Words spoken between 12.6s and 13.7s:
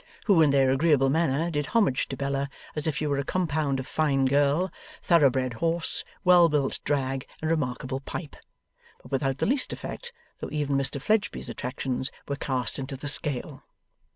into the scale.